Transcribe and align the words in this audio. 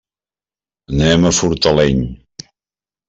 Anem 0.95 1.27
a 1.27 1.33
Fortaleny. 1.41 2.03